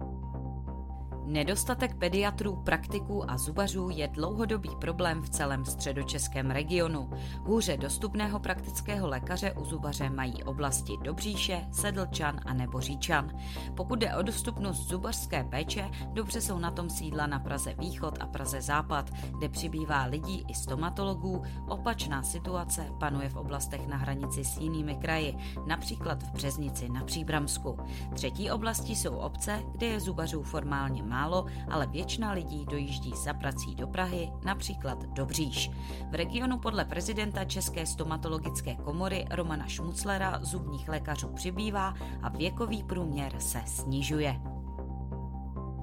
Nedostatek 1.26 1.96
pediatrů, 1.96 2.56
praktiků 2.56 3.32
a 3.32 3.38
zubařů 3.38 3.90
je 3.90 4.08
dlouhodobý 4.08 4.70
problém 4.82 5.22
v 5.22 5.30
celém 5.30 5.66
středočeském 5.66 6.52
regionu. 6.52 7.10
Hůře 7.44 7.78
dostupného 7.78 8.40
praktického 8.40 9.08
lékaře 9.08 9.52
u 9.52 9.66
zubaře 9.66 10.10
mají 10.10 10.44
oblasti 10.44 10.94
Dobříše, 11.04 11.68
Sedlčan 11.72 12.40
a 12.46 12.54
nebo 12.54 12.82
Říčan. 12.82 13.32
Pokud 13.76 14.00
jde 14.00 14.16
o 14.16 14.22
dostupnost 14.22 14.88
zubařské 14.88 15.44
péče, 15.44 15.90
dobře 16.14 16.42
jsou 16.42 16.60
na 16.60 16.72
tom 16.72 16.90
sídla 16.90 17.28
na 17.28 17.40
Praze 17.40 17.74
Východ 17.80 18.18
a 18.20 18.28
Praze 18.28 18.62
Západ, 18.62 19.10
kde 19.38 19.50
přibývá 19.50 20.04
lidí 20.04 20.46
i 20.48 20.54
stomatologů. 20.54 21.44
Opačná 21.68 22.24
situace 22.24 22.88
panuje 23.00 23.30
v 23.30 23.36
oblastech 23.36 23.88
na 23.88 23.98
hranici 23.98 24.46
s 24.46 24.58
jinými 24.58 24.96
kraji, 24.96 25.38
například 25.68 26.24
v 26.24 26.32
Březnici 26.32 26.90
na 26.90 27.04
Příbramsku. 27.04 27.78
Třetí 28.14 28.52
oblastí 28.52 28.96
jsou 28.96 29.16
obce, 29.16 29.64
kde 29.72 29.88
je 29.88 30.00
zubařů 30.00 30.44
formálně 30.44 31.04
málo, 31.16 31.46
ale 31.70 31.88
většina 31.88 32.32
lidí 32.32 32.66
dojíždí 32.66 33.14
za 33.24 33.34
prací 33.34 33.76
do 33.76 33.88
Prahy, 33.88 34.32
například 34.46 35.04
do 35.04 35.26
Bříž. 35.26 35.72
V 36.12 36.16
regionu 36.16 36.60
podle 36.60 36.86
prezidenta 36.86 37.46
České 37.46 37.86
stomatologické 37.86 38.76
komory 38.76 39.26
Romana 39.32 39.68
Šmuclera 39.68 40.40
zubních 40.42 40.90
lékařů 40.90 41.28
přibývá 41.28 41.94
a 42.24 42.30
věkový 42.30 42.84
průměr 42.84 43.40
se 43.40 43.62
snižuje. 43.66 44.55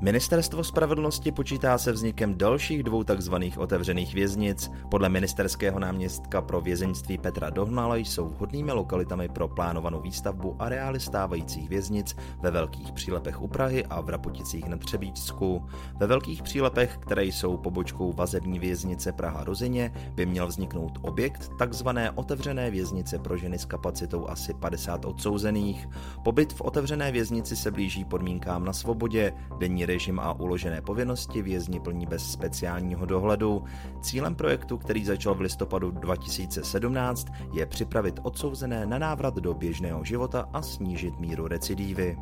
Ministerstvo 0.03 0.65
spravedlnosti 0.65 1.33
počítá 1.33 1.79
se 1.79 1.93
vznikem 1.93 2.35
dalších 2.39 2.83
dvou 2.83 3.05
takzvaných 3.05 3.59
otevřených 3.59 4.15
věznic. 4.15 4.71
Podle 4.91 5.09
ministerského 5.09 5.79
náměstka 5.79 6.43
pro 6.43 6.61
vězeňství 6.61 7.19
Petra 7.19 7.51
Dohnala 7.51 7.97
jsou 7.97 8.29
vhodnými 8.29 8.73
lokalitami 8.73 9.29
pro 9.29 9.49
plánovanou 9.49 10.01
výstavbu 10.01 10.57
areály 10.59 11.01
stávajících 11.01 11.69
věznic 11.69 12.17
ve 12.41 12.51
Velkých 12.51 12.93
přílepech 12.93 13.43
u 13.43 13.49
Prahy 13.49 13.87
a 13.87 14.01
v 14.01 14.09
Rapoticích 14.09 14.67
nad 14.69 14.81
Třebíčsku. 14.81 15.67
Ve 16.01 16.07
Velkých 16.07 16.43
přílepech, 16.43 16.99
které 17.01 17.25
jsou 17.25 17.57
pobočkou 17.57 18.13
vazební 18.13 18.59
věznice 18.59 19.13
Praha 19.13 19.45
Rozině, 19.45 19.93
by 20.15 20.27
měl 20.27 20.47
vzniknout 20.47 20.99
objekt 21.03 21.51
takzvané 21.59 22.11
otevřené 22.11 22.71
věznice 22.71 23.19
pro 23.19 23.37
ženy 23.37 23.59
s 23.59 23.65
kapacitou 23.65 24.29
asi 24.29 24.55
50 24.55 25.05
odsouzených. 25.05 25.89
Pobyt 26.25 26.53
v 26.53 26.61
otevřené 26.61 27.13
věznici 27.13 27.57
se 27.57 27.71
blíží 27.71 28.05
podmínkám 28.05 28.65
na 28.65 28.73
svobodě, 28.73 29.33
denní 29.59 29.92
režim 29.93 30.21
a 30.21 30.33
uložené 30.33 30.81
povinnosti 30.81 31.43
vězni 31.43 31.81
plní 31.81 32.07
bez 32.07 32.33
speciálního 32.33 33.07
dohledu. 33.07 33.65
Cílem 34.01 34.35
projektu, 34.35 34.79
který 34.79 35.05
začal 35.05 35.35
v 35.35 35.41
listopadu 35.41 35.91
2017, 35.91 37.27
je 37.53 37.67
připravit 37.67 38.21
odsouzené 38.23 38.87
na 38.87 38.99
návrat 38.99 39.35
do 39.35 39.55
běžného 39.55 40.05
života 40.05 40.49
a 40.53 40.63
snížit 40.63 41.21
míru 41.21 41.47
recidívy. 41.47 42.17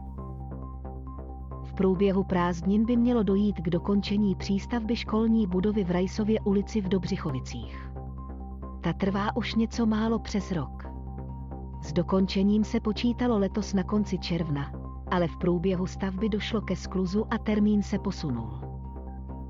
V 1.64 1.72
průběhu 1.72 2.24
prázdnin 2.24 2.84
by 2.84 2.96
mělo 2.96 3.22
dojít 3.22 3.56
k 3.60 3.70
dokončení 3.70 4.34
přístavby 4.34 4.96
školní 4.96 5.46
budovy 5.46 5.84
v 5.84 5.90
Rajsově 5.90 6.40
ulici 6.40 6.80
v 6.80 6.88
Dobřichovicích. 6.88 7.90
Ta 8.80 8.92
trvá 8.92 9.36
už 9.36 9.54
něco 9.54 9.86
málo 9.86 10.18
přes 10.18 10.52
rok. 10.52 10.84
S 11.82 11.92
dokončením 11.92 12.64
se 12.64 12.80
počítalo 12.80 13.38
letos 13.38 13.74
na 13.74 13.82
konci 13.82 14.18
června, 14.18 14.79
ale 15.10 15.28
v 15.28 15.36
průběhu 15.36 15.86
stavby 15.86 16.28
došlo 16.28 16.60
ke 16.60 16.76
skluzu 16.76 17.26
a 17.30 17.38
termín 17.38 17.82
se 17.82 17.98
posunul. 17.98 18.60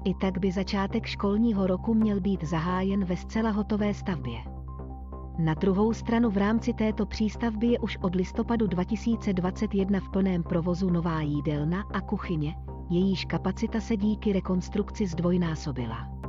I 0.04 0.14
tak 0.14 0.38
by 0.38 0.52
začátek 0.52 1.06
školního 1.06 1.66
roku 1.66 1.94
měl 1.94 2.20
být 2.20 2.44
zahájen 2.44 3.04
ve 3.04 3.16
zcela 3.16 3.50
hotové 3.50 3.94
stavbě. 3.94 4.38
Na 5.38 5.54
druhou 5.54 5.92
stranu 5.92 6.30
v 6.30 6.36
rámci 6.36 6.72
této 6.72 7.06
přístavby 7.06 7.66
je 7.66 7.78
už 7.78 7.98
od 8.02 8.14
listopadu 8.14 8.66
2021 8.66 10.00
v 10.00 10.08
plném 10.08 10.42
provozu 10.42 10.90
nová 10.90 11.20
jídelna 11.20 11.84
a 11.92 12.00
kuchyně, 12.00 12.54
jejíž 12.90 13.24
kapacita 13.24 13.80
se 13.80 13.96
díky 13.96 14.32
rekonstrukci 14.32 15.06
zdvojnásobila. 15.06 16.19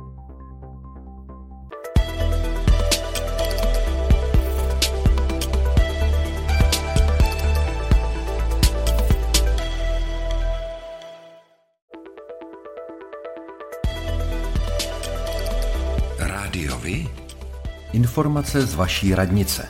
Informace 18.02 18.66
z 18.66 18.74
vaší 18.74 19.14
radnice. 19.14 19.68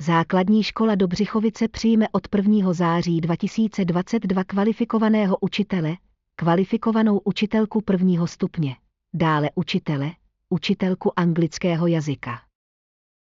Základní 0.00 0.62
škola 0.62 0.94
Dobřichovice 0.94 1.68
přijme 1.68 2.06
od 2.12 2.28
1. 2.36 2.72
září 2.72 3.20
2022 3.20 4.44
kvalifikovaného 4.44 5.36
učitele, 5.40 5.96
kvalifikovanou 6.36 7.20
učitelku 7.24 7.80
prvního 7.80 8.26
stupně, 8.26 8.76
dále 9.14 9.50
učitele, 9.54 10.10
učitelku 10.48 11.18
anglického 11.18 11.86
jazyka. 11.86 12.40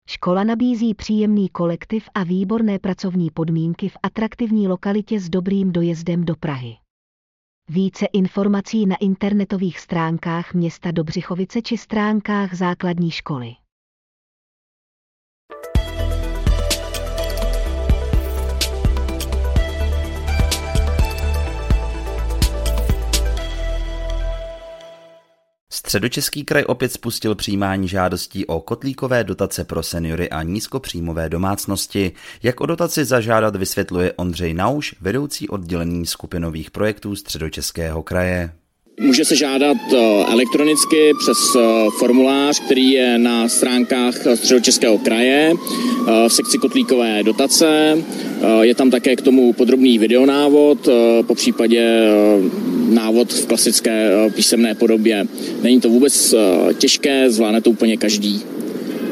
Škola 0.09 0.43
nabízí 0.43 0.93
příjemný 0.93 1.49
kolektiv 1.49 2.09
a 2.13 2.23
výborné 2.23 2.79
pracovní 2.79 3.31
podmínky 3.31 3.89
v 3.89 3.97
atraktivní 4.03 4.67
lokalitě 4.67 5.19
s 5.19 5.29
dobrým 5.29 5.71
dojezdem 5.71 6.25
do 6.25 6.35
Prahy. 6.35 6.82
Více 7.73 8.05
informací 8.05 8.85
na 8.85 8.95
internetových 8.95 9.79
stránkách 9.79 10.53
města 10.53 10.91
Dobřichovice 10.91 11.61
či 11.61 11.77
stránkách 11.77 12.53
základní 12.53 13.11
školy. 13.11 13.53
Středočeský 25.85 26.43
kraj 26.43 26.63
opět 26.67 26.91
spustil 26.91 27.35
přijímání 27.35 27.87
žádostí 27.87 28.45
o 28.45 28.59
kotlíkové 28.59 29.23
dotace 29.23 29.63
pro 29.63 29.83
seniory 29.83 30.29
a 30.29 30.43
nízkopříjmové 30.43 31.29
domácnosti. 31.29 32.11
Jak 32.43 32.61
o 32.61 32.65
dotaci 32.65 33.05
zažádat 33.05 33.55
vysvětluje 33.55 34.13
Ondřej 34.13 34.53
Nauš, 34.53 34.95
vedoucí 35.01 35.49
oddělení 35.49 36.05
skupinových 36.05 36.71
projektů 36.71 37.15
Středočeského 37.15 38.03
kraje. 38.03 38.51
Může 38.99 39.25
se 39.25 39.35
žádat 39.35 39.77
eh, 39.93 39.97
elektronicky 40.31 41.11
přes 41.19 41.37
eh, 41.55 41.61
formulář, 41.99 42.59
který 42.59 42.91
je 42.91 43.17
na 43.17 43.49
stránkách 43.49 44.15
Středočeského 44.35 44.97
kraje 44.97 45.53
eh, 45.53 46.29
v 46.29 46.33
sekci 46.33 46.57
kotlíkové 46.57 47.23
dotace. 47.23 47.97
Je 48.61 48.75
tam 48.75 48.91
také 48.91 49.15
k 49.15 49.21
tomu 49.21 49.53
podrobný 49.53 49.99
videonávod, 49.99 50.89
po 51.27 51.35
případě 51.35 52.09
návod 52.89 53.33
v 53.33 53.45
klasické 53.45 54.09
písemné 54.35 54.75
podobě. 54.75 55.25
Není 55.63 55.81
to 55.81 55.89
vůbec 55.89 56.35
těžké, 56.77 57.31
zvládne 57.31 57.61
to 57.61 57.69
úplně 57.69 57.97
každý. 57.97 58.41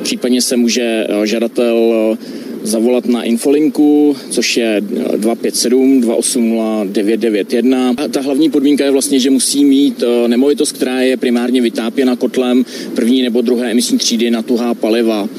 Případně 0.04 0.42
se 0.42 0.58
může 0.58 1.08
žadatel 1.24 2.18
zavolat 2.63 3.06
na 3.06 3.24
infolinku, 3.24 4.16
což 4.30 4.58
je 4.58 4.82
257 4.82 6.01
280 6.01 6.88
991. 6.88 7.94
A 7.98 8.08
ta 8.08 8.22
hlavní 8.22 8.50
podmínka 8.50 8.86
je 8.86 8.92
vlastně, 8.92 9.20
že 9.20 9.30
musí 9.30 9.66
mít 9.66 10.04
eh, 10.04 10.28
nemovitost, 10.28 10.72
která 10.72 11.01
je 11.01 11.18
primárně 11.18 11.62
vytápěna 11.62 12.16
kotlem 12.16 12.66
první 12.96 13.22
nebo 13.22 13.42
druhé 13.42 13.72
emisní 13.72 13.98
třídy 13.98 14.32
na 14.32 14.42
tuhá 14.42 14.74
paliva. 14.74 15.30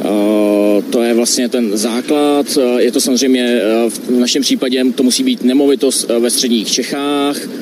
Eh, 0.00 0.82
to 0.90 1.02
je 1.02 1.14
vlastně 1.14 1.48
ten 1.48 1.70
základ. 1.76 2.58
Eh, 2.60 2.82
je 2.82 2.92
to 2.92 3.00
samozřejmě 3.00 3.60
v 3.88 4.10
našem 4.10 4.42
případě, 4.42 4.84
to 4.94 5.02
musí 5.02 5.22
být 5.22 5.44
nemovitost 5.44 6.08
ve 6.18 6.30
středních 6.30 6.70
Čechách. 6.70 7.59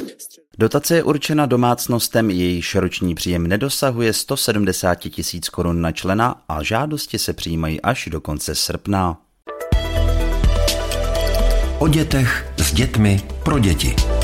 Dotace 0.61 0.97
je 0.97 1.03
určena 1.03 1.47
domácnostem, 1.47 2.31
jejíž 2.31 2.75
roční 2.75 3.15
příjem 3.15 3.47
nedosahuje 3.47 4.13
170 4.13 4.95
tisíc 4.95 5.49
korun 5.49 5.81
na 5.81 5.93
člena 5.93 6.43
a 6.49 6.63
žádosti 6.63 7.19
se 7.19 7.33
přijímají 7.33 7.81
až 7.81 8.09
do 8.13 8.21
konce 8.21 8.55
srpna. 8.55 9.17
O 11.79 11.89
dětech 11.89 12.53
s 12.57 12.73
dětmi 12.73 13.21
pro 13.43 13.59
děti. 13.59 14.18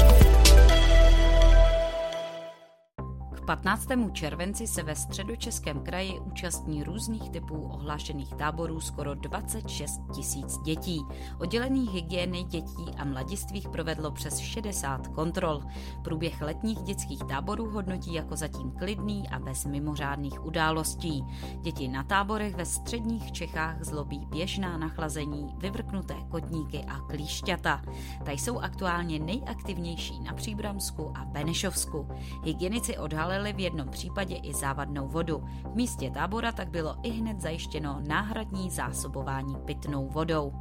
15. 3.47 3.89
červenci 4.13 4.67
se 4.67 4.83
ve 4.83 4.95
středočeském 4.95 5.81
kraji 5.81 6.21
účastní 6.21 6.85
různých 6.85 7.31
typů 7.31 7.63
ohlášených 7.63 8.35
táborů 8.35 8.81
skoro 8.81 9.15
26 9.15 10.01
tisíc 10.15 10.59
dětí. 10.59 11.03
Oddělených 11.41 11.91
hygieny 11.91 12.43
dětí 12.43 12.85
a 12.97 13.05
mladistvých 13.05 13.69
provedlo 13.69 14.11
přes 14.11 14.39
60 14.39 15.09
kontrol. 15.09 15.63
Průběh 16.05 16.43
letních 16.43 16.79
dětských 16.79 17.25
táborů 17.25 17.71
hodnotí 17.71 18.15
jako 18.15 18.37
zatím 18.37 18.71
klidný 18.71 19.29
a 19.29 19.39
bez 19.39 19.65
mimořádných 19.65 20.45
událostí. 20.45 21.25
Děti 21.61 21.89
na 21.89 22.03
táborech 22.03 22.55
ve 22.55 22.67
středních 22.67 23.33
Čechách 23.33 23.85
zlobí 23.85 24.27
běžná 24.27 24.77
nachlazení, 24.79 25.55
vyvrknuté 25.59 26.15
kotníky 26.29 26.85
a 26.85 27.01
klíšťata. 27.01 27.83
Ta 28.25 28.33
jsou 28.33 28.59
aktuálně 28.59 29.19
nejaktivnější 29.19 30.21
na 30.21 30.33
Příbramsku 30.33 31.13
a 31.17 31.25
Benešovsku. 31.25 32.09
Hygienici 32.45 32.99
odhalili 32.99 33.34
odhalili 33.35 33.53
v 33.53 33.61
jednom 33.61 33.89
případě 33.89 34.37
i 34.37 34.55
závadnou 34.55 35.09
vodu. 35.09 35.45
V 35.73 35.75
místě 35.75 36.11
tábora 36.11 36.53
tak 36.53 36.71
bylo 36.71 36.97
i 37.03 37.11
hned 37.11 37.41
zajištěno 37.41 38.01
náhradní 38.09 38.71
zásobování 38.71 39.57
pitnou 39.65 40.09
vodou. 40.09 40.53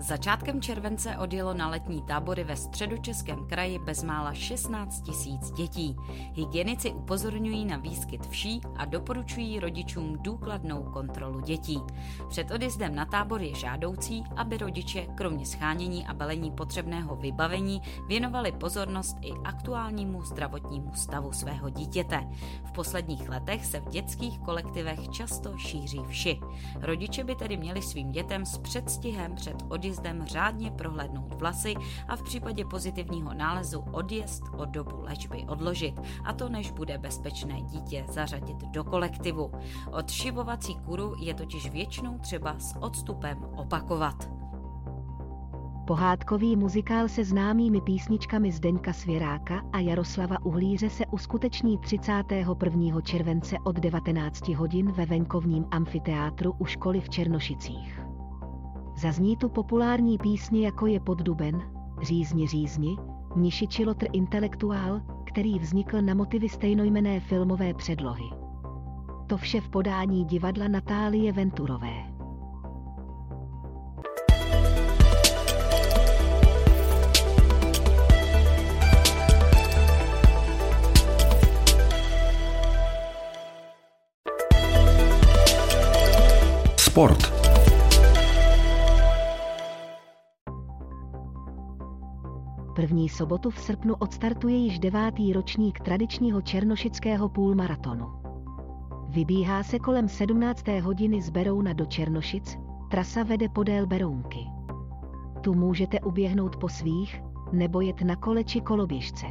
Začátkem 0.00 0.62
července 0.62 1.16
odjelo 1.18 1.54
na 1.54 1.68
letní 1.68 2.02
tábory 2.02 2.44
ve 2.44 2.56
středočeském 2.56 3.46
kraji 3.46 3.78
bezmála 3.78 4.34
16 4.34 5.00
tisíc 5.00 5.50
dětí. 5.50 5.96
Hygienici 6.32 6.92
upozorňují 6.92 7.64
na 7.64 7.76
výskyt 7.76 8.26
vší 8.26 8.60
a 8.76 8.84
doporučují 8.84 9.60
rodičům 9.60 10.16
důkladnou 10.20 10.82
kontrolu 10.82 11.40
dětí. 11.40 11.80
Před 12.28 12.50
odjezdem 12.50 12.94
na 12.94 13.04
tábor 13.04 13.42
je 13.42 13.54
žádoucí, 13.54 14.24
aby 14.36 14.56
rodiče 14.58 15.06
kromě 15.14 15.46
schánění 15.46 16.06
a 16.06 16.14
balení 16.14 16.50
potřebného 16.50 17.16
vybavení 17.16 17.82
věnovali 18.08 18.52
pozornost 18.52 19.16
i 19.22 19.32
aktuálnímu 19.44 20.22
zdravotnímu 20.22 20.94
stavu 20.94 21.32
svého 21.32 21.70
dítěte. 21.70 22.28
V 22.64 22.72
posledních 22.72 23.28
letech 23.28 23.66
se 23.66 23.80
v 23.80 23.88
dětských 23.88 24.38
kolektivech 24.38 25.08
často 25.08 25.58
šíří 25.58 26.00
vši. 26.08 26.40
Rodiče 26.80 27.24
by 27.24 27.34
tedy 27.34 27.56
měli 27.56 27.82
svým 27.82 28.12
dětem 28.12 28.46
s 28.46 28.58
předstihem 28.58 29.34
před 29.34 29.56
odjezdem 29.68 29.89
odjezdem 29.90 30.24
řádně 30.26 30.70
prohlédnout 30.70 31.34
vlasy 31.34 31.74
a 32.08 32.16
v 32.16 32.22
případě 32.22 32.64
pozitivního 32.64 33.34
nálezu 33.34 33.80
odjezd 33.92 34.42
o 34.56 34.64
dobu 34.64 35.00
léčby 35.00 35.44
odložit, 35.48 36.00
a 36.24 36.32
to 36.32 36.48
než 36.48 36.70
bude 36.70 36.98
bezpečné 36.98 37.62
dítě 37.62 38.04
zařadit 38.08 38.56
do 38.56 38.84
kolektivu. 38.84 39.50
Odšivovací 39.90 40.74
kuru 40.74 41.14
je 41.18 41.34
totiž 41.34 41.70
většinou 41.70 42.18
třeba 42.18 42.58
s 42.58 42.76
odstupem 42.80 43.44
opakovat. 43.56 44.30
Pohádkový 45.86 46.56
muzikál 46.56 47.08
se 47.08 47.24
známými 47.24 47.80
písničkami 47.80 48.52
Zdeňka 48.52 48.92
Svěráka 48.92 49.62
a 49.72 49.78
Jaroslava 49.78 50.44
Uhlíře 50.44 50.90
se 50.90 51.06
uskuteční 51.06 51.78
31. 51.78 53.00
července 53.00 53.56
od 53.64 53.76
19 53.76 54.48
hodin 54.48 54.92
ve 54.92 55.06
venkovním 55.06 55.64
amfiteátru 55.70 56.54
u 56.58 56.64
školy 56.64 57.00
v 57.00 57.08
Černošicích. 57.08 58.09
Zazní 59.00 59.36
tu 59.36 59.48
populární 59.48 60.18
písně 60.18 60.66
jako 60.66 60.86
je 60.86 61.00
Pod 61.00 61.18
duben, 61.18 61.62
Řízni 62.02 62.46
řízni, 62.46 62.96
Mniši 63.36 63.84
Lotr 63.86 64.06
intelektuál, 64.12 65.00
který 65.26 65.58
vznikl 65.58 66.02
na 66.02 66.14
motivy 66.14 66.48
stejnojmené 66.48 67.20
filmové 67.20 67.74
předlohy. 67.74 68.24
To 69.26 69.36
vše 69.36 69.60
v 69.60 69.68
podání 69.68 70.24
divadla 70.24 70.68
Natálie 70.68 71.32
Venturové. 71.32 71.94
Sport. 86.76 87.39
První 92.80 93.08
sobotu 93.08 93.50
v 93.50 93.58
srpnu 93.58 93.94
odstartuje 93.94 94.56
již 94.56 94.78
devátý 94.78 95.32
ročník 95.32 95.80
tradičního 95.80 96.42
černošického 96.42 97.28
půlmaratonu. 97.28 98.06
Vybíhá 99.08 99.62
se 99.62 99.78
kolem 99.78 100.08
17. 100.08 100.68
hodiny 100.82 101.22
z 101.22 101.30
Berouna 101.30 101.72
do 101.72 101.86
Černošic, 101.86 102.58
trasa 102.90 103.22
vede 103.22 103.48
podél 103.48 103.86
Berounky. 103.86 104.46
Tu 105.40 105.54
můžete 105.54 106.00
uběhnout 106.00 106.56
po 106.56 106.68
svých, 106.68 107.22
nebo 107.52 107.80
jet 107.80 108.02
na 108.02 108.16
kole 108.16 108.44
či 108.44 108.60
koloběžce. 108.60 109.26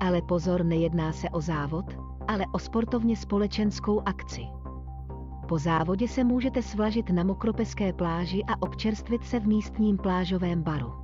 Ale 0.00 0.22
pozor, 0.22 0.64
nejedná 0.64 1.12
se 1.12 1.30
o 1.30 1.40
závod, 1.40 1.98
ale 2.28 2.44
o 2.52 2.58
sportovně 2.58 3.16
společenskou 3.16 4.02
akci. 4.06 4.42
Po 5.48 5.58
závodě 5.58 6.08
se 6.08 6.24
můžete 6.24 6.62
svlažit 6.62 7.10
na 7.10 7.24
mokropeské 7.24 7.92
pláži 7.92 8.42
a 8.46 8.62
občerstvit 8.62 9.24
se 9.24 9.40
v 9.40 9.46
místním 9.46 9.96
plážovém 9.96 10.62
baru. 10.62 11.03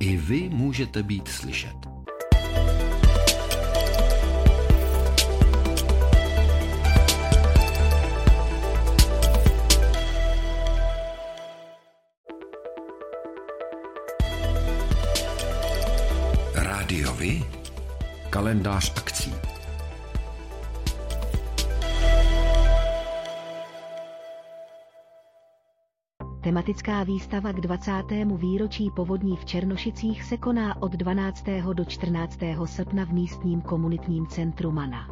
I 0.00 0.16
vy 0.16 0.48
můžete 0.48 1.02
být 1.02 1.28
slyšet. 1.28 1.76
Rádiovi? 16.54 17.44
Kalendář 18.30 18.92
akcí. 18.96 19.34
Tematická 26.40 27.04
výstava 27.04 27.52
k 27.52 27.60
20. 27.60 27.92
výročí 28.36 28.90
povodní 28.90 29.36
v 29.36 29.44
Černošicích 29.44 30.24
se 30.24 30.36
koná 30.36 30.82
od 30.82 30.92
12. 30.92 31.44
do 31.72 31.84
14. 31.84 32.38
srpna 32.64 33.04
v 33.04 33.12
místním 33.12 33.60
komunitním 33.60 34.26
centru 34.26 34.70
Mana. 34.70 35.08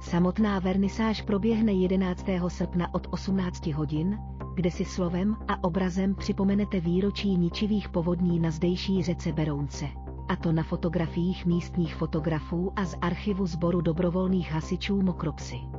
Samotná 0.00 0.58
vernisáž 0.58 1.22
proběhne 1.22 1.72
11. 1.72 2.26
srpna 2.48 2.94
od 2.94 3.06
18 3.10 3.66
hodin, 3.66 4.18
kde 4.54 4.70
si 4.70 4.84
slovem 4.84 5.36
a 5.48 5.64
obrazem 5.64 6.14
připomenete 6.14 6.80
výročí 6.80 7.36
ničivých 7.36 7.88
povodní 7.88 8.40
na 8.40 8.50
zdejší 8.50 9.02
řece 9.02 9.32
Berounce 9.32 9.86
a 10.28 10.36
to 10.36 10.52
na 10.52 10.62
fotografiích 10.62 11.46
místních 11.46 11.94
fotografů 11.94 12.72
a 12.76 12.84
z 12.84 12.94
archivu 13.00 13.46
sboru 13.46 13.80
dobrovolných 13.80 14.52
hasičů 14.52 15.02
Mokropsy. 15.02 15.77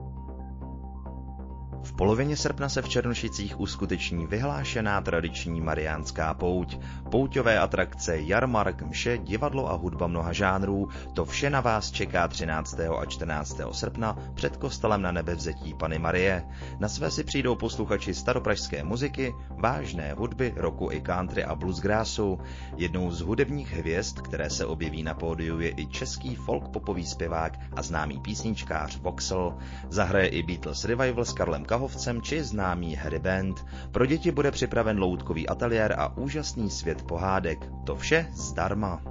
Polovině 2.00 2.38
srpna 2.38 2.70
se 2.70 2.82
v 2.82 2.90
Černošicích 2.90 3.60
uskuteční 3.60 4.28
vyhlášená 4.28 5.02
tradiční 5.02 5.62
mariánská 5.62 6.34
pouť. 6.34 6.78
Pouťové 7.12 7.60
atrakce, 7.60 8.20
jarmark, 8.20 8.82
mše, 8.82 9.18
divadlo 9.18 9.72
a 9.72 9.74
hudba 9.74 10.08
mnoha 10.08 10.34
žánrů, 10.34 10.90
to 11.14 11.26
vše 11.26 11.50
na 11.50 11.62
vás 11.62 11.92
čeká 11.92 12.28
13. 12.28 12.80
a 12.80 13.06
14. 13.06 13.62
srpna 13.72 14.18
před 14.34 14.58
kostelem 14.58 15.02
na 15.02 15.12
nebevzetí 15.12 15.74
Pany 15.74 16.00
Marie. 16.00 16.46
Na 16.80 16.90
své 16.90 17.12
si 17.12 17.24
přijdou 17.24 17.56
posluchači 17.56 18.14
staropražské 18.14 18.84
muziky, 18.84 19.34
vážné 19.50 20.14
hudby, 20.14 20.54
roku 20.56 20.92
i 20.92 21.02
country 21.02 21.44
a 21.44 21.56
bluesgrassu. 21.56 22.40
Jednou 22.78 23.12
z 23.12 23.22
hudebních 23.22 23.74
hvězd, 23.74 24.20
které 24.22 24.50
se 24.50 24.66
objeví 24.66 25.04
na 25.04 25.14
pódiu, 25.14 25.60
je 25.60 25.74
i 25.78 25.88
český 25.88 26.36
folk 26.36 26.70
popový 26.70 27.06
zpěvák 27.06 27.60
a 27.76 27.82
známý 27.82 28.20
písničkář 28.20 28.98
Voxel. 28.98 29.58
Zahraje 29.90 30.28
i 30.28 30.44
Beatles 30.44 30.86
Revival 30.86 31.26
s 31.26 31.34
Karlem 31.34 31.66
Kahovcem 31.90 32.22
či 32.22 32.44
známý 32.44 32.96
Harry 32.96 33.20
Band. 33.20 33.66
Pro 33.92 34.06
děti 34.06 34.32
bude 34.32 34.52
připraven 34.52 35.00
loutkový 35.00 35.50
ateliér 35.50 35.96
a 35.98 36.18
úžasný 36.18 36.70
svět 36.70 37.02
pohádek. 37.02 37.72
To 37.84 37.96
vše 37.96 38.28
zdarma. 38.34 39.02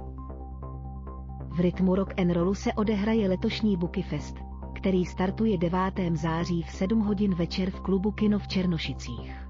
V 1.49 1.59
rytmu 1.59 1.95
rock 1.95 2.19
and 2.19 2.31
rollu 2.31 2.55
se 2.55 2.73
odehraje 2.73 3.29
letošní 3.29 3.77
Buky 3.77 4.01
Fest, 4.01 4.35
který 4.75 5.05
startuje 5.05 5.57
9. 5.57 5.79
září 6.13 6.63
v 6.63 6.71
7 6.71 6.99
hodin 6.99 7.35
večer 7.35 7.71
v 7.71 7.79
klubu 7.79 8.11
Kino 8.11 8.39
v 8.39 8.47
Černošicích. 8.47 9.47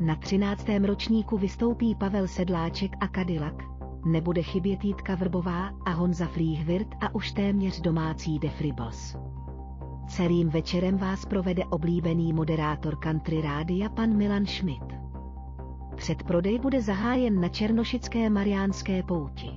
Na 0.00 0.16
13. 0.16 0.66
ročníku 0.84 1.38
vystoupí 1.38 1.94
Pavel 1.94 2.28
Sedláček 2.28 2.90
a 3.00 3.08
Cadillac, 3.08 3.56
nebude 4.04 4.42
chybět 4.42 4.84
Jitka 4.84 5.14
Vrbová 5.14 5.70
a 5.86 5.90
Honza 5.90 6.26
Flíhvirt 6.26 6.88
a 7.00 7.14
už 7.14 7.32
téměř 7.32 7.80
domácí 7.80 8.38
Defribos. 8.38 9.16
Celým 10.16 10.48
večerem 10.48 10.98
vás 10.98 11.24
provede 11.24 11.64
oblíbený 11.64 12.32
moderátor 12.32 12.96
country 12.96 13.40
rádia 13.40 13.88
pan 13.88 14.16
Milan 14.16 14.46
Schmidt. 14.46 14.84
Předprodej 15.96 16.58
bude 16.58 16.82
zahájen 16.82 17.40
na 17.40 17.48
Černošické 17.48 18.30
Mariánské 18.30 19.02
pouti. 19.02 19.50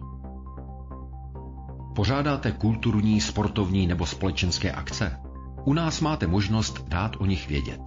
Pořádáte 1.95 2.51
kulturní, 2.51 3.21
sportovní 3.21 3.87
nebo 3.87 4.05
společenské 4.05 4.71
akce? 4.71 5.19
U 5.65 5.73
nás 5.73 6.01
máte 6.01 6.27
možnost 6.27 6.87
dát 6.87 7.15
o 7.19 7.25
nich 7.25 7.47
vědět. 7.47 7.81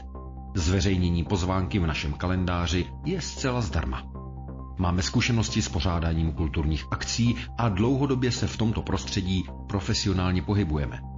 Zveřejnění 0.55 1.25
pozvánky 1.25 1.79
v 1.79 1.87
našem 1.87 2.13
kalendáři 2.13 2.87
je 3.05 3.21
zcela 3.21 3.61
zdarma. 3.61 4.03
Máme 4.79 5.03
zkušenosti 5.03 5.63
s 5.63 5.69
pořádáním 5.69 6.33
kulturních 6.33 6.85
akcí 6.91 7.37
a 7.59 7.69
dlouhodobě 7.69 8.33
se 8.33 8.47
v 8.47 8.57
tomto 8.57 8.83
prostředí 8.83 9.45
profesionálně 9.69 10.43
pohybujeme. 10.43 11.18